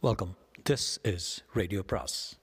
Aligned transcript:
Welcome 0.00 0.36
this 0.70 1.14
is 1.14 1.44
radio 1.52 1.82
பிராஸ் 1.86 2.38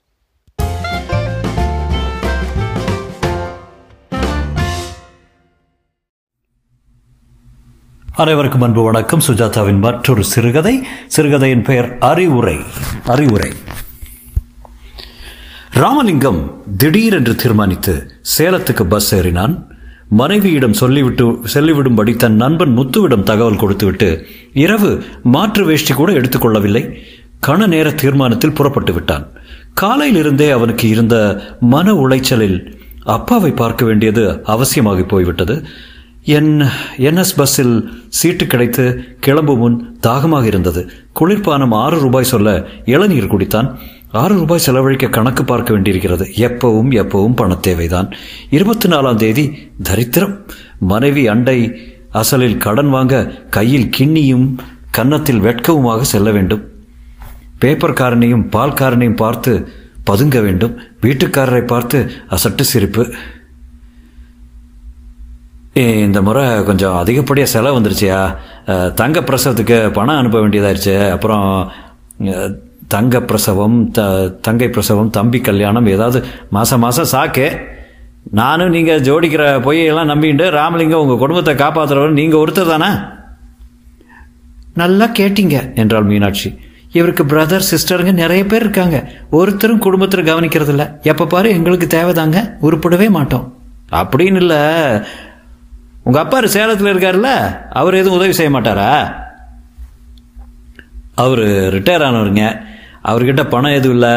அனைவருக்கும் 8.15 8.61
அன்பு 8.61 8.83
வணக்கம். 8.83 9.21
சுஜாதாவின் 9.27 9.79
மற்றொரு 9.79 10.23
சிறுகதை. 10.23 10.87
சிறுகதையின் 11.07 11.61
பெயர் 11.61 11.97
அறிவுரை. 11.97 12.57
அறிவுரை. 13.05 13.51
ராமலிங்கம் 15.71 16.63
திடீரென்று 16.77 17.35
தீர்மானித்து 17.35 18.11
சேலத்துக்கு 18.37 18.83
பஸ் 18.83 19.15
ஏறினான். 19.15 19.73
மனைவியிடம் 20.09 20.73
சொல்லிவிட்டு 20.73 21.31
சொல்லிவிடும்படி 21.53 22.15
தன் 22.15 22.35
நண்பன் 22.35 22.77
முத்துவிடம் 22.77 23.23
தகவல் 23.23 23.55
கொடுத்துவிட்டு 23.55 24.27
இரவு 24.53 25.03
மாற்று 25.23 25.65
வேஷ்டி 25.65 25.93
கூட 25.93 26.11
எடுத்துக்கொள்ளவில்லை. 26.11 27.01
கண 27.47 27.67
நேர 27.67 27.91
தீர்மானத்தில் 27.91 28.51
புறப்பட்டு 28.51 28.93
விட்டான். 28.93 29.31
காலையிலிருந்தே 29.81 30.51
அவனுக்கு 30.51 30.89
இருந்த 30.89 31.15
மன 31.59 31.93
உளைச்சலில் 31.93 32.77
அப்பாவை 33.03 33.51
பார்க்க 33.51 33.85
வேண்டியது 33.85 34.43
அவசியமாகி 34.43 35.01
போய்விட்டது. 35.01 35.65
என் 36.23 36.61
என்எஸ் 36.97 37.35
பஸ்ஸில் 37.37 37.89
சீட்டு 38.07 38.47
கிடைத்து 38.47 39.15
கிளம்பும் 39.19 39.57
முன் 39.57 39.97
தாகமாக 39.99 40.45
இருந்தது. 40.45 40.89
குளிர்பானம் 41.19 41.73
ஆறு 41.73 41.99
ரூபாய் 41.99 42.23
சொல்ல 42.23 42.65
இளநீர் 42.85 43.31
குடித்தான். 43.33 43.75
ஆறு 44.11 44.35
ரூபாய் 44.35 44.59
செலவழிக்க 44.59 45.07
கணக்கு 45.07 45.43
பார்க்க 45.43 45.73
வேண்டியிருக்கிறது. 45.73 46.25
எப்பவும் 46.35 46.91
எப்பவும் 46.91 47.35
பண 47.35 47.55
தேவைதான். 47.55 48.11
இருபத்தி 48.49 48.89
நாலாம் 48.89 49.15
தேதி 49.15 49.71
தரித்திரம். 49.83 50.45
மனைவி 50.79 51.27
அண்டை 51.27 51.75
அசலில் 52.13 52.57
கடன் 52.57 52.89
வாங்க 52.89 53.33
கையில் 53.49 53.89
கிண்ணியும் 53.97 54.55
கன்னத்தில் 54.91 55.41
வெட்கவுமாக 55.41 56.01
செல்ல 56.01 56.31
வேண்டும். 56.31 56.73
பேப்பர்காரனையும் 57.61 58.45
பால்காரனையும் 58.55 59.21
பார்த்து 59.23 59.53
பதுங்க 60.09 60.39
வேண்டும் 60.45 60.73
வீட்டுக்காரரை 61.03 61.63
பார்த்து 61.71 61.97
அசட்டு 62.35 62.63
சிரிப்பு. 62.71 63.03
இந்த 66.07 66.19
முறை 66.27 66.43
கொஞ்சம் 66.67 66.97
அதிகப்படியாக 66.99 67.53
செலவு 67.53 67.77
வந்துருச்சியா? 67.77 68.19
தங்க 68.99 69.19
பிரசவத்துக்கு 69.29 69.77
பணம் 69.97 70.19
அனுப்ப 70.19 70.37
வேண்டியதாயிருச்சு. 70.43 70.95
அப்புறம் 71.15 71.47
தங்க 72.93 73.19
பிரசவம் 73.29 73.77
த 73.97 74.01
தங்கை 74.45 74.67
பிரசவம் 74.75 75.13
தம்பி 75.17 75.39
கல்யாணம் 75.47 75.89
ஏதாவது 75.95 76.19
மாதம் 76.55 76.83
மாதம் 76.85 77.11
சாக்கு. 77.13 77.47
நானும் 78.39 78.73
நீங்கள் 78.75 79.03
ஜோடிக்கிற 79.07 79.43
பொய்யெல்லாம் 79.65 80.11
நம்பிட்டு 80.11 80.45
ராமலிங்கம் 80.59 81.03
உங்கள் 81.03 81.21
குடும்பத்தை 81.23 81.53
காப்பாற்றுறவர் 81.63 82.19
நீங்கள் 82.19 82.41
ஒருத்தர் 82.43 82.71
தானே? 82.73 82.91
நல்லா 84.81 85.07
கேட்டீங்க. 85.19 85.57
என்றாள் 85.81 86.09
மீனாட்சி. 86.11 86.49
இவருக்கு 86.95 87.23
பிரதர் 87.23 87.67
சிஸ்டருங்க 87.71 88.13
நிறைய 88.13 88.45
பேர் 88.45 88.61
இருக்காங்க. 88.61 89.11
ஒருத்தரும் 89.29 89.83
குடும்பத்தில் 89.85 90.23
கவனிக்கிறது 90.23 90.67
எப்போ 90.67 90.99
எப்ப 91.03 91.25
பாரு 91.25 91.49
எங்களுக்கு 91.49 91.87
தேவைதாங்க 91.97 92.53
உருப்படவே 92.61 93.09
மாட்டோம். 93.09 93.53
அப்படின்னு 93.91 94.35
இல்லை. 94.35 94.57
உங்கள் 96.03 96.21
அப்பா 96.21 96.37
சேலத்தில் 96.45 96.95
இருக்காருல்ல 96.95 97.57
அவர் 97.69 97.93
எதுவும் 97.93 98.17
உதவி 98.17 98.33
செய்ய 98.33 98.59
மாட்டாரா? 98.59 99.13
அவர் 101.15 101.39
ரிட்டையர் 101.75 102.07
ஆனவருங்க. 102.07 102.61
அவர்கிட்ட 103.03 103.49
பணம் 103.49 103.71
எதுவும் 103.71 103.99
இல்லை. 103.99 104.15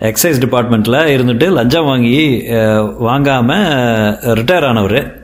எக்ஸைஸ் 0.00 0.40
டிபார்ட்மெண்ட்டில் 0.44 1.00
இருந்துட்டு 1.16 1.50
லஞ்சம் 1.50 1.84
வாங்கி 1.84 2.44
வாங்காமல் 2.98 3.64
ரிட்டையர் 4.38 4.66
ஆனவர். 4.66 5.19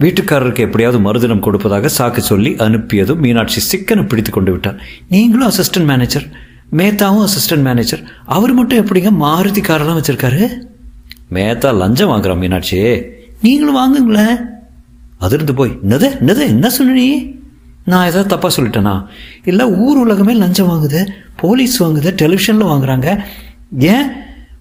வீட்டுக்காரருக்கு 0.00 0.58
எப்படியாவது 0.58 1.00
மறுதினம் 1.00 1.40
கொடுப்பதாக 1.40 1.90
சாக்கு 1.98 2.18
சொல்லி 2.18 2.50
அனுப்பியதும் 2.50 3.18
மீனாட்சி 3.18 3.60
சிக்கனை 3.60 4.08
பிடித்து 4.08 4.30
கொண்டு 4.30 4.50
விட்டார் 4.50 4.82
நீங்களும் 5.08 5.50
அசிஸ்டன்ட் 5.50 5.84
மேனேஜர் 5.84 6.26
மேத்தாவும் 6.72 7.26
அசிஸ்டன்ட் 7.26 7.62
மேனேஜர் 7.62 8.02
அவர் 8.26 8.52
மட்டும் 8.52 8.86
எப்படிங்க 8.86 9.12
மாருதி 9.20 9.62
காரெல்லாம் 9.62 10.00
வச்சிருக்காரு? 10.00 10.48
மேத்தா 11.32 11.74
லஞ்சம் 11.74 12.10
வாங்குறான் 12.10 12.38
மீனாட்சி. 12.38 13.02
நீங்களும் 13.42 13.76
வாங்குங்களேன் 13.76 14.36
அதிர்ந்து 15.18 15.54
போய் 15.54 15.78
என்னது 15.88 16.08
என்னது 16.20 16.38
என்ன 16.38 16.70
சொன்ன 16.70 16.92
நீ? 16.92 17.32
நான் 17.84 18.06
ஏதாவது 18.06 18.36
தப்பாக 18.36 18.50
சொல்லிட்டேனா? 18.56 19.06
இல்லை 19.44 19.66
ஊர் 19.66 19.96
உலகமே 19.96 20.32
லஞ்சம் 20.32 20.70
வாங்குது 20.70 21.06
போலீஸ் 21.36 21.82
வாங்குது 21.82 22.12
டெலிவிஷனில் 22.22 22.70
வாங்குறாங்க. 22.70 23.24
ஏன்? 23.78 24.06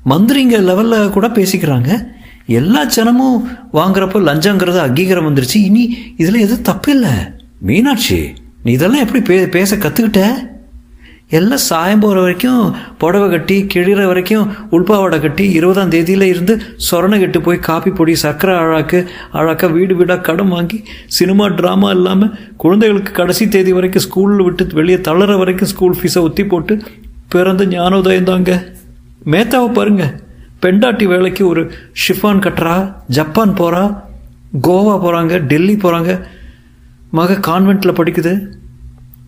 மந்திரிங்க 0.09 0.57
லெவலில் 0.69 1.09
கூட 1.09 1.28
பேசிக்கிறாங்க. 1.28 2.12
எல்லா 2.46 2.86
ஜனமும் 2.86 3.44
வாங்குறப்போ 3.74 4.20
லஞ்சங்கிறது 4.22 4.78
அங்கீகாரம் 4.78 5.36
வந்துருச்சு. 5.36 5.56
இனி 5.56 5.98
இதில் 6.18 6.36
எதுவும் 6.36 6.62
தப்பு 6.62 6.92
இல்லை 6.92 7.12
மீனாட்சி 7.59 8.34
நீ 8.64 8.72
இதெல்லாம் 8.72 9.02
எப்படி 9.02 9.22
பே 9.22 9.48
பேச 9.48 9.76
கற்றுக்கிட்ட 9.76 10.52
எல்லாம் 11.30 11.58
சாயம் 11.58 12.00
போகிற 12.00 12.22
வரைக்கும் 12.22 12.76
புடவை 12.98 13.30
கட்டி 13.30 13.64
கிழிற 13.64 14.06
வரைக்கும் 14.06 14.52
உள்பாவடை 14.72 15.22
கட்டி 15.22 15.52
இருபதாம் 15.52 15.90
தேதியில் 15.90 16.22
இருந்து 16.22 16.62
சொரணை 16.92 17.20
கட்டு 17.20 17.42
போய் 17.42 17.59
காப்பி 17.59 17.92
பொடி 17.92 18.16
சர்க்கரை 18.16 18.56
அழாக்கு 18.56 19.08
அழாக்கா 19.34 19.72
வீடு 19.72 19.96
வீடாக 19.96 20.22
கடன் 20.22 20.48
வாங்கி 20.48 20.84
சினிமா 21.08 21.46
ட்ராமா 21.46 21.90
இல்லாமல் 21.90 22.31
குழந்தைகளுக்கு 22.58 23.12
கடைசி 23.12 23.48
தேதி 23.48 23.74
வரைக்கும் 23.74 24.04
ஸ்கூலில் 24.04 24.44
விட்டு 24.44 24.68
வெளியே 24.74 25.02
தளர 25.02 25.38
வரைக்கும் 25.38 25.70
ஸ்கூல் 25.70 25.98
ஃபீஸை 26.02 26.20
ஒத்தி 26.20 26.46
போட்டு 26.46 26.81
பிறந்த 27.30 27.66
ஞானோதயம் 27.66 28.24
தாங்க. 28.24 28.74
மேத்தாவை 29.25 29.74
பாருங்கள் 29.74 30.22
பெண்டாட்டி 30.63 31.06
வேலைக்கு 31.13 31.44
ஒரு 31.47 31.62
ஷிஃபான் 32.01 32.44
கட்டுறா 32.46 32.75
ஜப்பான் 33.18 33.57
போகிறா 33.59 33.84
கோவா 34.68 34.96
போகிறாங்க 35.03 35.38
டெல்லி 35.51 35.75
போகிறாங்க 35.75 36.12
மக 37.18 37.40
கான்வெண்ட்டில் 37.47 37.97
படிக்குது. 38.00 38.34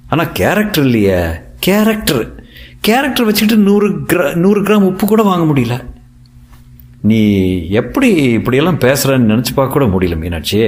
ஆனால் 0.09 0.31
கேரக்டர் 0.40 0.85
இல்லையே. 0.85 1.19
கேரக்டர் 1.59 2.23
கேரக்டர் 2.88 3.28
வச்சுட்டு 3.29 3.56
நூறு 3.68 3.88
கிரா 4.12 4.25
நூறு 4.44 4.59
கிராம் 4.62 4.88
உப்பு 4.90 5.06
கூட 5.07 5.22
வாங்க 5.23 5.46
முடியல. 5.51 5.75
நீ 7.01 7.22
எப்படி 7.79 8.09
இப்படியெல்லாம் 8.38 8.79
பேசுகிறேன்னு 8.79 9.31
நினச்சி 9.31 9.53
பார்க்க 9.56 9.75
கூட 9.78 9.85
முடியல 9.85 10.17
மீனாட்சி. 10.17 10.59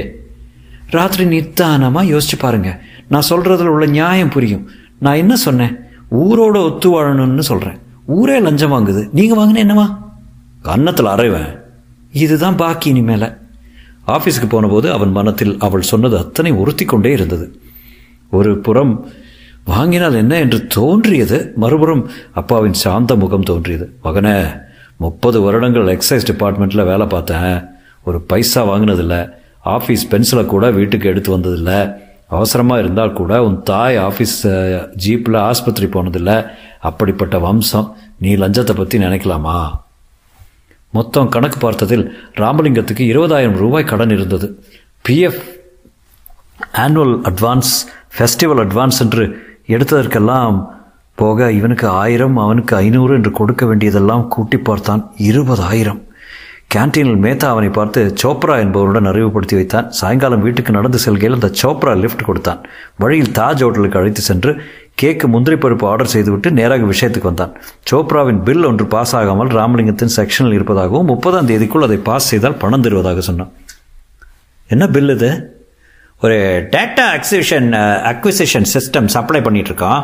ராத்திரி 0.96 1.24
நித்தானமாக 1.34 2.12
யோசிச்சு 2.14 2.38
பாருங்க. 2.40 2.72
நான் 3.08 3.30
சொல்கிறதுல 3.30 3.74
உள்ள 3.76 3.86
நியாயம் 3.86 4.34
புரியும். 4.36 4.66
நான் 5.00 5.22
என்ன 5.24 5.36
சொன்னேன்? 5.36 5.74
ஊரோட 6.22 6.58
ஒத்து 6.68 6.90
வாழணும்னு 6.94 7.46
சொல்கிறேன் 7.52 7.80
ஊரே 8.18 8.40
லஞ்சம் 8.40 8.74
வாங்குது. 8.74 9.02
நீங்கள் 9.12 9.40
வாங்கின 9.40 9.64
என்னவா? 9.66 9.88
கன்னத்தில் 10.62 11.06
அறைவேன். 11.06 11.60
இதுதான் 12.12 12.56
பாக்கி 12.56 12.94
இனிமேல. 12.94 13.38
ஆஃபீஸுக்கு 14.08 14.50
போனபோது 14.50 14.92
அவன் 14.92 15.12
மனத்தில் 15.12 15.60
அவள் 15.60 15.82
சொன்னது 15.82 16.18
அத்தனை 16.18 16.52
உறுத்தி 16.52 16.86
கொண்டே 16.86 17.12
இருந்தது. 17.12 17.60
ஒரு 18.32 18.58
புறம் 18.58 19.10
வாங்கினால் 19.66 20.14
என்ன 20.14 20.40
என்று 20.40 20.68
தோன்றியது? 20.68 21.54
மறுபுறம் 21.56 22.10
அப்பாவின் 22.34 22.74
சாந்த 22.74 23.16
முகம் 23.16 23.44
தோன்றியது. 23.44 24.00
மகனே 24.04 24.62
முப்பது 24.98 25.42
வருடங்கள் 25.42 25.98
எக்ஸைஸ் 25.98 26.28
டிபார்ட்மெண்ட்டில் 26.32 26.86
வேலை 26.86 27.06
பார்த்தேன். 27.06 27.66
ஒரு 28.04 28.22
பைசா 28.22 28.66
வாங்கினதில்ல. 28.66 29.30
ஆஃபீஸ் 29.66 30.06
பென்சிலை 30.12 30.46
கூட 30.46 30.72
வீட்டுக்கு 30.72 31.10
எடுத்து 31.10 31.38
வந்ததில்லை. 31.38 31.94
அவசரமாக 32.28 32.82
இருந்தால் 32.82 33.14
கூட 33.14 33.44
உன் 33.44 33.64
தாய் 33.64 33.98
ஆஃபீஸ் 33.98 34.38
ஜீப்பில் 35.06 35.38
ஆஸ்பத்திரி 35.38 35.88
போனதில்லை. 35.88 36.48
அப்படிப்பட்ட 36.80 37.40
வம்சம். 37.40 37.96
நீ 38.20 38.36
லஞ்சத்தை 38.36 38.76
பற்றி 38.76 39.00
நினைக்கலாமா? 39.00 39.86
மொத்தம் 41.00 41.34
கணக்கு 41.36 41.60
பார்த்ததில் 41.60 42.06
ராமலிங்கத்துக்கு 42.44 43.04
இருபதாயிரம் 43.12 43.60
ரூபாய் 43.64 43.90
கடன் 43.92 44.16
இருந்தது. 44.18 44.48
PF 45.10 45.44
annual 46.86 47.16
advance 47.30 47.74
festival 48.16 48.62
advance 48.66 49.00
என்று 49.06 49.24
எடுத்ததற்கெல்லாம் 49.76 50.58
போக 51.22 51.48
இவனுக்கு 51.60 51.86
ஆயிரம் 52.02 52.36
அவனுக்கு 52.46 52.74
ஐநூறு 52.86 53.14
என்று 53.18 53.32
கொடுக்க 53.40 53.64
வேண்டியதெல்லாம் 53.70 54.28
கூட்டி 54.34 54.58
பார்த்தான் 54.68 55.02
இருபதாயிரம். 55.30 56.02
கேன்டீனில் 56.74 57.22
மேத்தா 57.26 57.48
அவனை 57.54 57.70
பார்த்து 57.78 58.02
சோப்ரா 58.22 58.56
என்பவருடன் 58.64 59.10
அறிவுப்படுத்தி 59.12 59.56
வைத்தான். 59.60 59.88
சாயங்காலம் 60.00 60.44
வீட்டுக்கு 60.46 60.72
நடந்து 60.78 61.00
செல்கையில் 61.06 61.38
அந்த 61.38 61.50
சோப்ரா 61.62 61.94
லிஃப்ட் 62.04 62.28
கொடுத்தான். 62.30 62.62
வழியில் 63.04 63.34
தாஜ் 63.40 63.64
ஹோட்டலுக்கு 63.66 64.00
அழைத்து 64.02 64.24
சென்று 64.30 64.52
கேக்கு 65.02 65.26
முந்திரி 65.34 65.56
பருப்பு 65.64 65.86
ஆர்டர் 65.90 66.12
செய்துவிட்டு 66.14 66.50
நேராக 66.60 66.86
விஷயத்துக்கு 66.92 67.30
வந்தான். 67.32 67.52
சோப்ராவின் 67.90 68.40
பில் 68.48 68.66
ஒன்று 68.70 68.86
பாஸ் 68.94 69.14
ஆகாமல் 69.20 69.52
ராமலிங்கத்தின் 69.58 70.14
செக்ஷனில் 70.16 70.56
இருப்பதாகவும் 70.58 71.10
முப்பதாம் 71.12 71.50
தேதிக்குள் 71.52 71.86
அதை 71.88 71.98
பாஸ் 72.08 72.30
செய்தால் 72.32 72.58
பணம் 72.64 72.86
தருவதாக 72.86 73.24
சொன்னான். 73.28 73.52
என்ன 74.74 74.84
பில் 74.96 75.14
இது? 75.16 75.30
ஒரு 76.22 76.38
data 76.76 77.04
acquisition 77.16 77.68
acquisition 78.12 78.68
system 78.74 79.10
supply 79.16 79.42
பண்ணிகிட்ருக்கோம் 79.48 80.02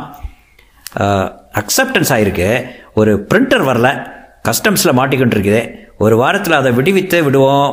அக்செப்டன்ஸ் 1.62 2.12
ஆகிருக்கு 2.16 2.50
ஒரு 3.02 3.14
பிரிண்டர் 3.30 3.66
வரல. 3.70 3.90
கஸ்டம்ஸில் 4.48 4.98
மாட்டிக்கிட்டு 5.00 5.36
இருக்குது 5.38 5.62
ஒரு 6.04 6.16
வாரத்தில் 6.22 6.60
அதை 6.60 6.72
விடுவித்து 6.80 7.18
விடுவோம். 7.28 7.70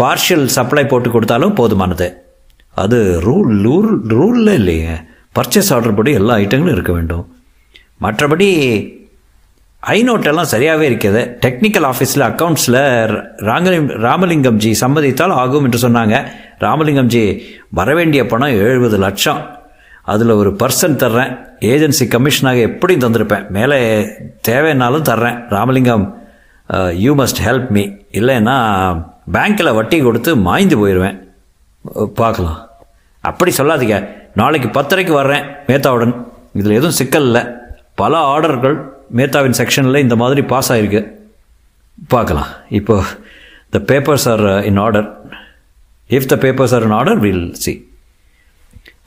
பார்ஷியல் 0.00 0.46
சப்ளை 0.56 0.84
போட்டு 0.92 1.08
கொடுத்தாலும் 1.10 1.54
போதுமானது. 1.60 2.08
அது 2.84 2.98
ரூல் 3.26 3.54
ரூல் 3.66 3.92
ரூலில் 4.14 4.52
இல்லையே. 4.60 4.96
பர்ச்சேஸ் 5.38 5.72
ஆர்டர் 5.74 5.98
படி 5.98 6.12
எல்லா 6.20 6.36
ஐட்டங்களும் 6.42 6.76
இருக்க 6.76 6.92
வேண்டும். 6.98 7.26
மற்றபடி 8.04 8.48
ஐநோட்டெல்லாம் 9.94 10.50
சரியாகவே 10.52 10.84
இருக்கிறது. 10.90 11.20
டெக்னிக்கல் 11.44 11.86
ஆஃபீஸில் 11.90 12.24
அக்கௌண்ட்ஸில் 12.28 12.78
ராங்கலிங் 13.48 13.86
ராமலிங்கம் 14.06 14.58
ஜி 14.62 14.70
சம்மதித்தால் 14.80 15.34
ஆகும் 15.42 15.66
என்று 15.66 15.78
சொன்னாங்க. 15.84 16.16
ராமலிங்கம் 16.64 17.10
ஜி 17.14 17.22
வரவேண்டிய 17.78 18.22
பணம் 18.32 18.58
எழுபது 18.64 18.98
லட்சம். 19.04 19.40
அதில் 20.12 20.32
ஒரு 20.40 20.50
பர்சன் 20.62 20.98
தர்றேன். 21.02 21.32
ஏஜென்சி 21.70 22.04
கமிஷனாக 22.14 22.58
எப்படியும் 22.68 23.04
தந்திருப்பேன். 23.04 23.46
மேலே 23.56 23.78
தேவைன்னாலும் 24.48 25.08
தர்றேன். 25.10 25.38
Ramalingam 25.56 26.06
you 27.04 27.12
must 27.20 27.42
help 27.46 27.70
me 27.76 27.84
இல்லைன்னா 28.20 28.56
பேங்க்கில் 29.36 29.76
வட்டி 29.78 29.98
கொடுத்து 30.02 30.30
மாய்ந்து 30.46 30.76
போயிடுவேன் 30.80 31.18
பார்க்கலாம். 32.20 32.58
அப்படி 33.30 33.52
சொல்லாதீங்க. 33.58 33.98
நாளைக்கு 34.40 34.68
பத்தரைக்கு 34.76 35.12
வர்றேன் 35.20 35.44
மேத்தாவுடன். 35.68 36.14
இதில் 36.58 36.76
எதுவும் 36.78 36.98
சிக்கல் 37.00 37.26
இல்லை. 37.28 37.42
பல 38.00 38.14
ஆர்டர்கள் 38.32 38.76
மேத்தாவின் 39.18 39.58
செக்ஷனில் 39.60 40.04
இந்த 40.04 40.16
மாதிரி 40.22 40.42
பாஸ் 40.52 40.70
ஆகிருக்கு 40.72 41.02
பார்க்கலாம். 42.14 42.50
இப்போ 42.78 42.96
the 43.74 43.78
papers 43.90 44.26
are 44.32 44.44
in 44.70 44.80
order 44.84 45.08
if 46.16 46.30
the 46.32 46.36
papers 46.44 46.74
are 46.76 46.86
in 46.88 46.96
order 46.98 47.20
will 47.24 47.46
see 47.64 47.72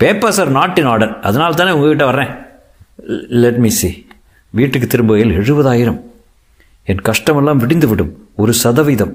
papers 0.03 0.39
are 0.43 0.51
not 0.59 0.79
in 0.81 0.89
order 0.93 1.13
அதனால 1.29 1.51
தானே 1.59 1.71
உங்ககிட்ட 1.77 2.05
வர்றேன். 2.11 2.31
லெட் 3.43 3.59
மீ 3.65 3.71
சி 3.81 3.89
வீட்டுக்கு 4.59 4.87
திரும்புகையில் 4.93 5.35
எழுபதாயிரம். 5.41 5.99
என் 6.91 7.03
கஷ்டமெல்லாம் 7.09 7.61
விடிந்து 7.63 7.87
விடும். 7.91 8.13
ஒரு 8.41 8.53
சதவீதம். 8.63 9.13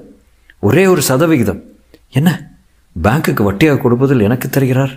ஒரே 0.66 0.84
ஒரு 0.92 1.02
சதவிகிதம் 1.10 1.60
என்ன? 2.18 2.30
பேங்க்குக்கு 2.96 3.42
வட்டியாக 3.48 3.80
கொடுப்பதில் 3.80 4.26
எனக்கு 4.28 4.48
தெரிகிறார்? 4.56 4.94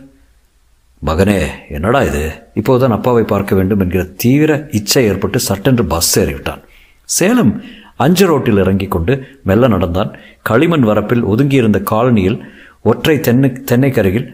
மகனே 1.06 1.48
என்னடா 1.70 2.04
இது? 2.04 2.32
இப்போதுதான் 2.54 2.98
அப்பாவை 2.98 3.24
பார்க்க 3.24 3.56
வேண்டும் 3.56 3.80
என்கிற 3.80 4.04
தீவிர 4.04 4.68
இச்சை 4.72 5.04
ஏற்பட்டு 5.04 5.40
சட்டென்று 5.40 5.86
பஸ் 5.86 6.20
ஏறிவிட்டான். 6.20 6.62
சேலம் 7.04 7.62
அஞ்சு 7.96 8.26
ரோட்டில் 8.26 8.58
இறங்கிக் 8.58 8.92
கொண்டு 8.92 9.24
மெல்ல 9.44 9.68
நடந்தான். 9.68 10.18
களிமண் 10.42 10.84
வரப்பில் 10.84 11.24
ஒதுங்கியிருந்த 11.32 11.84
காலனியில் 11.92 12.40
ஒற்றை 12.82 13.20
தென்னை 13.20 13.50
தென்னைக்கருகில் 13.72 14.28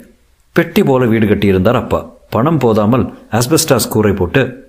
பெட்டி 0.53 0.83
போல 0.83 1.05
வீடு 1.05 1.25
கட்டியிருந்தார் 1.27 1.73
அப்பா. 1.73 2.13
பணம் 2.29 2.57
போதாமல் 2.57 3.13
அஸ்பெஸ்டாஸ் 3.31 3.87
கூரை 3.89 4.13
போட்டு 4.13 4.63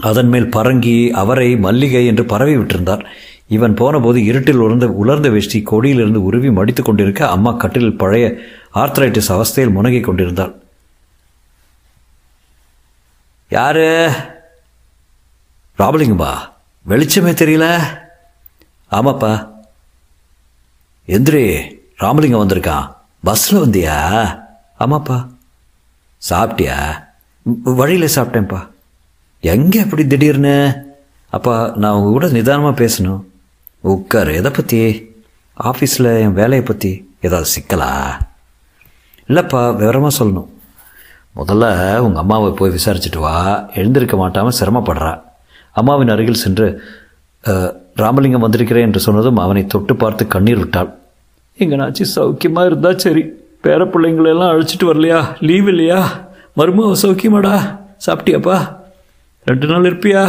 அதன் 0.00 0.28
மேல் 0.28 0.46
பரங்கி 0.46 1.10
அவரை 1.10 1.56
மல்லிகை 1.56 2.06
என்று 2.06 2.24
பரவி 2.24 2.56
விட்டிருந்தார். 2.56 3.04
இவன் 3.48 3.74
போனபோது 3.74 4.24
இருட்டில் 4.24 4.56
உலர்ந்த 4.56 4.88
உலர்ந்த 4.88 5.28
வேஷ்டி 5.28 5.62
கொடியிலிருந்து 5.70 6.22
உருவி 6.28 6.50
மடித்து 6.50 6.82
கொண்டிருக்க 6.82 7.28
அம்மா 7.28 7.52
கட்டிலில் 7.52 7.96
பழைய 7.96 8.36
ஆர்த்ரைட்டிஸ் 8.74 9.28
அவஸ்தையில் 9.28 9.72
முனகிக் 9.72 10.04
கொண்டிருந்தாள். 10.04 10.54
யாரு? 13.48 14.10
ராமலிங்கம்பா 15.78 16.52
வெளிச்சமே 16.88 17.32
தெரியல. 17.32 17.80
ஆமாப்பா. 18.90 19.50
எந்திரி 21.06 21.74
ராமலிங்கம் 21.96 22.48
வந்திருக்கான். 22.48 22.94
பஸ்ஸில் 23.24 23.58
வந்தியா? 23.58 24.28
ஆமாப்பா. 24.80 25.28
சாப்பிட்டியா? 26.30 27.04
வழியில் 27.62 28.14
சாப்பிட்டேன்ப்பா. 28.14 28.68
எங்கே 29.40 29.80
அப்படி 29.80 30.06
திடீர்னு? 30.06 30.84
அப்பா 31.30 31.72
நான் 31.74 31.92
உங்க 31.92 32.10
கூட 32.10 32.26
நிதானமாக 32.26 32.84
பேசணும். 32.84 33.24
உட்கார் 33.80 34.28
எதை 34.28 34.50
பற்றி 34.50 35.10
ஆஃபீஸில் 35.64 36.20
என் 36.20 36.32
வேலையை 36.32 36.62
பற்றி 36.62 37.14
ஏதாவது 37.20 37.50
சிக்கலா? 37.60 38.20
இல்லைப்பா 39.28 39.76
விவரமாக 39.76 40.24
சொல்லணும். 40.24 40.48
முதல்ல 41.36 41.64
உங்கள் 41.98 42.22
அம்மாவை 42.22 42.50
போய் 42.52 42.74
விசாரிச்சுட்டு 42.76 43.18
வா. 43.18 43.34
எழுந்திருக்க 43.74 44.16
மாட்டாமல் 44.16 44.58
சிரமப்படுறா. 44.60 45.12
அம்மாவின் 45.72 46.08
அருகில் 46.08 46.42
சென்று 46.44 46.66
ராமலிங்கம் 47.94 48.44
வந்திருக்கிறேன் 48.46 48.86
என்று 48.86 49.00
சொன்னதும் 49.00 49.36
அவனை 49.36 49.66
தொட்டு 49.66 49.96
பார்த்து 49.96 50.26
கண்ணீர் 50.26 50.58
விட்டாள். 50.58 50.90
எங்கனாச்சு 51.58 52.04
சௌக்கியமாக 52.14 52.70
இருந்தா 52.70 52.90
சரி. 53.04 53.22
பேர 53.62 53.84
பிள்ளைங்களெல்லாம் 53.84 54.50
அழைச்சிட்டு 54.54 54.88
வரலையா? 54.88 55.20
லீவ் 55.40 55.68
இல்லையா? 55.68 56.00
மருமக 56.56 56.94
சௌக்கியமாடா? 57.02 57.56
சாப்பிட்டியாப்பா? 58.06 58.58
ரெண்டு 59.44 59.66
நாள் 59.66 59.88
இருப்பியா? 59.90 60.24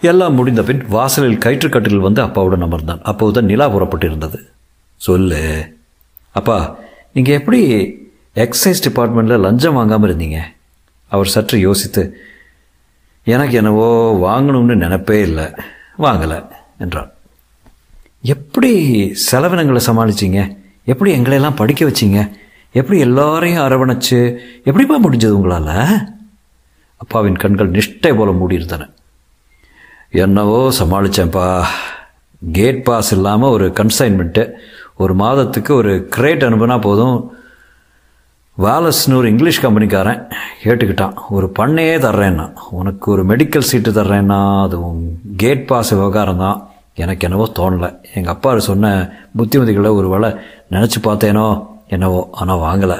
எல்லாம் 0.00 0.34
முடிந்த 0.34 0.62
பின் 0.62 0.82
வாசலில் 0.88 1.42
கயிற்றுக்கட்டில் 1.44 2.04
வந்து 2.06 2.22
அப்பாவுடன் 2.22 2.64
அமர்ந்தான். 2.64 3.02
அப்போதுதான் 3.10 3.50
நிலா 3.50 3.66
புறப்பட்டிருந்தது. 3.74 4.40
சொல்லு. 4.96 5.42
அப்பா 6.38 6.56
நீங்கள் 7.12 7.38
எப்படி 7.40 7.62
எக்ஸைஸ் 8.34 8.84
டிபார்ட்மெண்ட்டில் 8.86 9.40
லஞ்சம் 9.40 9.74
வாங்காமல் 9.74 10.16
இருந்தீங்க. 10.16 10.40
அவர் 11.06 11.26
சற்று 11.26 11.60
யோசித்து 11.60 12.18
எனக்கு 13.24 13.56
என்னவோ 13.56 13.88
வாங்கணும்னு 14.22 14.74
நினப்பே 14.74 15.20
இல்லை 15.20 15.44
வாங்கலை 15.98 16.46
என்றார். 16.78 17.14
எப்படி 18.20 18.72
செலவினங்களை 19.32 19.80
சமாளிச்சீங்க? 19.86 20.56
எப்படி 20.84 21.18
எங்களையெல்லாம் 21.18 21.56
படிக்க 21.56 21.84
வச்சிங்க? 21.84 22.36
எப்படி 22.72 23.00
எல்லாரையும் 23.00 23.64
அரவணைச்சு 23.64 24.38
எப்படிப்பா 24.64 24.96
முடிஞ்சது 25.04 25.30
உங்களால்? 25.30 26.00
அப்பாவின் 26.96 27.36
கண்கள் 27.36 27.70
நிஷ்டை 27.70 28.16
போல 28.16 28.30
மூடியிருந்தன. 28.30 28.90
என்னவோ 30.10 30.72
சமாளித்தேன்ப்பா 30.78 31.64
கேட் 32.52 32.84
பாஸ் 32.84 33.12
இல்லாமல் 33.12 33.50
ஒரு 33.50 33.66
கன்சைன்மெண்ட்டு 33.68 34.50
ஒரு 34.94 35.14
மாதத்துக்கு 35.14 35.74
ஒரு 35.74 36.06
கிரேட் 36.08 36.44
அனுப்புனா 36.44 36.80
போதும் 36.80 37.36
வேலஸ்னு 38.62 39.16
ஒரு 39.16 39.28
இங்கிலீஷ் 39.30 39.64
கம்பெனிக்காரன் 39.64 40.20
கேட்டுக்கிட்டான். 40.64 41.14
ஒரு 41.30 41.52
பண்ணையே 41.58 41.96
தர்றேன்னா 42.04 42.52
உனக்கு 42.70 43.10
ஒரு 43.10 43.26
மெடிக்கல் 43.26 43.66
சீட்டு 43.70 43.90
தர்றேன்னா 43.90 44.62
அதுவும் 44.62 45.00
கேட் 45.36 45.66
பாஸ் 45.66 45.90
விவகாரம் 45.90 46.38
தான். 46.38 46.68
எனக்கு 46.94 47.26
என்னவோ 47.26 47.46
தோணலை. 47.58 47.98
எங்கள் 48.14 48.32
அப்பா 48.34 48.58
சொன்ன 48.58 49.12
புத்திமதிகளை 49.38 49.90
ஒரு 49.94 50.08
வேளை 50.08 50.30
நினச்சி 50.70 51.00
பார்த்தேனோ 51.02 51.66
என்னவோ 51.88 52.28
ஆனால் 52.30 52.58
வாங்கலை. 52.58 52.98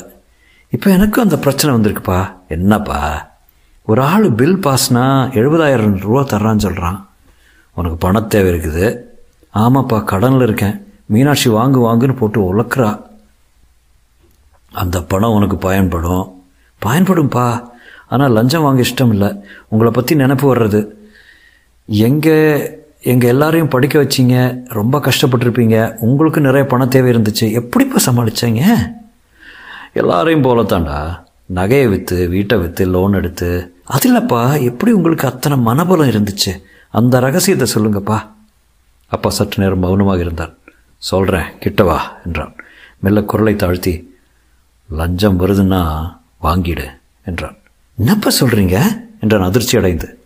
இப்போ 0.69 0.91
எனக்கும் 0.91 1.25
அந்த 1.25 1.39
பிரச்சனை 1.39 1.77
வந்திருக்குப்பா. 1.77 2.33
என்னப்பா? 2.49 3.01
ஒரு 3.83 4.03
ஆள் 4.03 4.33
பில் 4.33 4.61
பாஸ்னா 4.67 5.06
எழுபதாயிரம் 5.41 5.99
ரூபா 6.01 6.21
தர்றான்னு 6.21 6.67
சொல்கிறான் 6.67 7.09
உனக்கு 7.75 7.97
பண 7.97 8.21
தேவை 8.21 8.53
இருக்குது. 8.53 8.99
ஆமாப்பா 9.55 10.05
கடனில் 10.05 10.41
இருக்கேன். 10.41 10.87
மீனாட்சி 11.06 11.51
வாங்கு 11.51 11.81
வாங்குன்னு 11.89 12.17
போட்டு 12.17 12.41
உழக்கிறா. 12.51 13.01
அந்த 14.75 15.03
பணம் 15.03 15.32
உனக்கு 15.32 15.56
பயன்படும். 15.56 16.43
பயன்படும்பா. 16.87 17.73
ஆனால் 18.09 18.32
லஞ்சம் 18.32 18.62
வாங்க 18.62 18.82
இஷ்டம் 18.82 19.09
இல்லை 19.09 19.31
உங்களை 19.69 19.93
பற்றி 19.93 20.17
நினப்பு 20.17 20.47
வர்றது. 20.53 20.88
எங்கே 21.87 22.37
எங்கள் 23.00 23.29
எல்லாரையும் 23.29 23.69
படிக்க 23.69 24.03
வச்சீங்க. 24.03 24.59
ரொம்ப 24.69 24.99
கஷ்டப்பட்டிருப்பீங்க. 24.99 25.97
உங்களுக்கு 25.97 26.41
நிறைய 26.41 26.67
பண 26.67 26.87
தேவை 26.87 27.12
இருந்துச்சு. 27.12 27.53
எப்படிப்பா 27.53 27.97
சமாளிச்சீங்க? 28.06 28.62
எல்லாரையும் 29.93 30.44
போலத்தாண்டா 30.44 31.23
நகையை 31.55 31.88
விற்று 31.88 32.29
வீட்டை 32.29 32.59
விற்று 32.59 32.87
லோன் 32.87 33.12
எடுத்து. 33.12 33.75
அது 33.85 34.05
இல்லைப்பா. 34.12 34.63
எப்படி 34.63 34.93
உங்களுக்கு 34.93 35.27
அத்தனை 35.27 35.58
மனபலம் 35.58 36.13
இருந்துச்சு? 36.13 36.63
அந்த 36.91 37.20
ரகசியத்தை 37.20 37.69
சொல்லுங்கப்பா. 37.75 38.19
அப்பா 39.06 39.31
சற்று 39.31 39.63
நேரம் 39.63 39.79
மௌனமாக 39.79 40.20
இருந்தார். 40.20 40.55
சொல்கிறேன் 40.99 41.46
கிட்டவா 41.60 41.99
என்றான். 42.27 42.55
மெல்ல 43.01 43.22
குரலை 43.22 43.56
தாழ்த்தி 43.56 44.13
லஞ்சம் 44.91 45.41
வருதுன்னா 45.41 45.81
வாங்கிடு 46.41 46.86
என்றான். 47.24 47.56
என்னப்பா 47.98 48.31
சொல்கிறீங்க 48.41 48.76
என்றான் 49.20 49.46
அதிர்ச்சி 49.48 49.76
அடைந்து. 49.79 50.19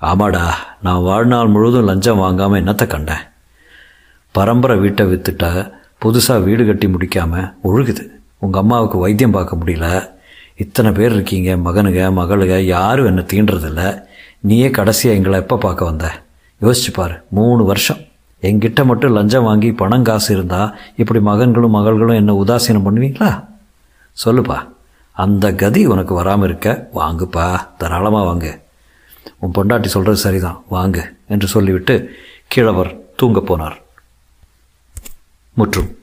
ஆமாடா 0.00 0.44
நான் 0.82 1.02
வாழ்நாள் 1.02 1.46
முழுவதும் 1.46 1.84
லஞ்சம் 1.84 2.16
வாங்காமல் 2.16 2.60
என்னத்தை 2.62 2.86
கண்டேன்? 2.86 3.24
பரம்பரை 4.32 4.76
வீட்டை 4.78 5.06
விற்றுட்டா 5.06 5.72
புதுசாக 6.04 6.44
வீடு 6.44 6.66
கட்டி 6.66 6.86
முடிக்காமல் 6.86 7.52
ஒழுகுது. 7.64 8.04
உங்கள் 8.38 8.62
அம்மாவுக்கு 8.62 8.98
வைத்தியம் 8.98 9.30
பார்க்க 9.30 9.56
முடியல. 9.56 10.12
இத்தனை 10.56 10.92
பேர் 10.92 11.12
இருக்கீங்க 11.12 11.56
மகனுங்க 11.56 12.12
மகளுங்க 12.12 12.58
யாரும் 12.58 13.06
என்னை 13.06 13.24
தீண்டுறதில்ல. 13.32 14.04
நீயே 14.40 14.70
கடைசியாக 14.70 15.18
எங்களை 15.18 15.38
எப்போ 15.38 15.56
பார்க்க 15.56 15.84
வந்த? 15.84 16.06
யோசிச்சு 16.60 16.90
பாரு 16.92 17.14
மூணு 17.30 17.64
வருஷம். 17.64 18.00
எங்கிட்ட 18.42 18.84
மட்டும் 18.84 19.12
லஞ்சம் 19.12 19.42
வாங்கி 19.42 19.72
பணம் 19.72 20.02
காசு 20.02 20.34
இருந்தால் 20.34 20.74
இப்படி 20.96 21.20
மகன்களும் 21.20 21.76
மகள்களும் 21.78 22.20
என்ன 22.22 22.34
உதாசீனம் 22.44 22.86
பண்ணுவீங்களா? 22.86 23.30
சொல்லுப்பா. 24.24 24.68
அந்த 25.12 25.52
கதி 25.52 25.86
உனக்கு 25.86 26.14
வராமல் 26.14 26.48
இருக்க 26.48 26.88
வாங்குப்பா. 26.94 27.76
தாராளமாக 27.76 28.30
வாங்கு. 28.30 28.60
உன் 29.38 29.50
பொண்டாட்டி 29.50 29.86
சொல்கிறது 29.86 30.20
சரிதான் 30.20 30.64
வாங்கு 30.70 31.16
என்று 31.28 31.46
சொல்லிவிட்டு 31.46 32.16
கீழவர் 32.54 32.98
தூங்கப் 33.16 33.52
போனார். 33.52 33.82
முற்றும். 35.52 35.99